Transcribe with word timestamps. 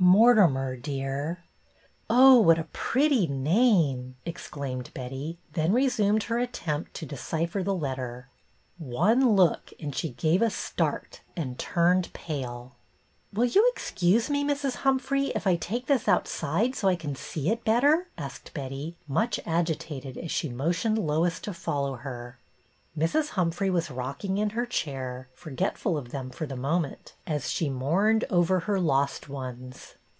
"Mortimer, 0.20 0.76
dear."" 0.78 1.44
Oh, 2.10 2.40
what 2.40 2.58
a 2.58 2.64
pretty 2.72 3.26
name," 3.26 4.16
exclaimed 4.24 4.90
Betty, 4.94 5.38
then 5.52 5.74
re.sumed 5.74 6.22
her 6.24 6.38
attempt 6.38 6.94
to 6.94 7.06
decipher 7.06 7.62
the 7.62 7.74
letter. 7.74 8.30
One 8.78 9.36
look, 9.36 9.74
and 9.78 9.94
she 9.94 10.08
gave 10.08 10.40
a 10.40 10.48
start 10.48 11.20
and 11.36 11.58
turned 11.58 12.10
pale." 12.14 12.76
Will 13.34 13.44
you 13.44 13.70
excuse 13.74 14.30
me, 14.30 14.42
Mrs. 14.42 14.76
Humphrey, 14.76 15.26
if 15.34 15.46
I 15.46 15.56
take 15.56 15.86
this 15.86 16.08
outside 16.08 16.74
so 16.74 16.88
I 16.88 16.96
can 16.96 17.14
see 17.14 17.50
it 17.50 17.62
better?" 17.66 18.08
asked 18.18 18.52
Betty, 18.54 18.96
much 19.06 19.38
agitated 19.44 20.16
as 20.16 20.30
she 20.30 20.48
motioned 20.48 20.96
Lois 20.98 21.38
to 21.40 21.52
follow 21.52 21.96
her. 21.96 22.38
Mrs. 22.98 23.30
Humphrey 23.30 23.70
was 23.70 23.88
rocking 23.88 24.36
in 24.36 24.50
her 24.50 24.66
chair, 24.66 25.28
forgetful 25.32 25.96
of 25.96 26.10
them 26.10 26.28
for 26.28 26.44
the 26.44 26.56
moment, 26.56 27.14
as 27.24 27.48
she 27.48 27.70
mourned 27.70 28.24
over 28.28 28.60
her 28.60 28.80
lost 28.80 29.28
ones. 29.28 29.94